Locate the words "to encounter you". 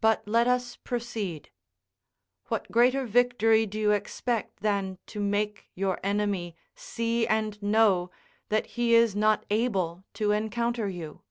10.14-11.22